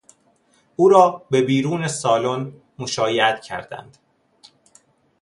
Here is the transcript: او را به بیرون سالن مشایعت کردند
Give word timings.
او 0.75 0.89
را 0.89 1.25
به 1.29 1.41
بیرون 1.41 1.87
سالن 1.87 2.53
مشایعت 2.79 3.41
کردند 3.41 3.97